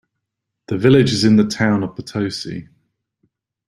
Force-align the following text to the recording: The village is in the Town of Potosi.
The 0.65 0.79
village 0.79 1.13
is 1.13 1.23
in 1.25 1.35
the 1.35 1.45
Town 1.45 1.83
of 1.83 1.95
Potosi. 1.95 2.67